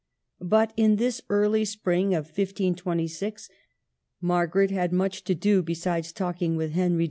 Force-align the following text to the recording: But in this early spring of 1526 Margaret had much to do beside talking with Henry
But 0.41 0.73
in 0.75 0.95
this 0.95 1.21
early 1.29 1.63
spring 1.63 2.15
of 2.15 2.25
1526 2.25 3.49
Margaret 4.19 4.71
had 4.71 4.91
much 4.91 5.23
to 5.25 5.35
do 5.35 5.61
beside 5.61 6.05
talking 6.05 6.55
with 6.55 6.71
Henry 6.71 6.99